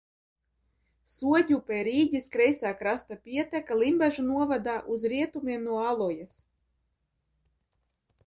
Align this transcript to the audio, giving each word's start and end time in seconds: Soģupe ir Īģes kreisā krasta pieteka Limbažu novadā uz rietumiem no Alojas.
Soģupe 1.15 1.75
ir 1.81 1.89
Īģes 1.97 2.29
kreisā 2.35 2.71
krasta 2.79 3.17
pieteka 3.27 3.77
Limbažu 3.81 4.25
novadā 4.29 4.75
uz 4.95 5.05
rietumiem 5.13 5.67
no 5.69 5.77
Alojas. 5.93 6.41